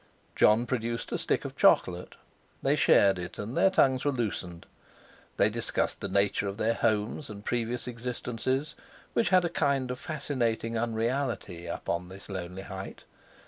Jon 0.35 0.65
produced 0.65 1.11
a 1.11 1.17
stick 1.19 1.45
of 1.45 1.55
chocolate. 1.55 2.15
They 2.63 2.75
shared 2.75 3.19
it 3.19 3.37
and 3.37 3.55
their 3.55 3.69
tongues 3.69 4.03
were 4.03 4.11
loosened. 4.11 4.65
They 5.37 5.47
discussed 5.47 6.01
the 6.01 6.09
nature 6.09 6.47
of 6.47 6.57
their 6.57 6.73
homes 6.73 7.29
and 7.29 7.45
previous 7.45 7.87
existences, 7.87 8.73
which 9.13 9.29
had 9.29 9.45
a 9.45 9.47
kind 9.47 9.91
of 9.91 9.99
fascinating 9.99 10.75
unreality 10.75 11.69
up 11.69 11.87
on 11.87 12.09
that 12.09 12.29
lonely 12.29 12.63
height. 12.63 13.03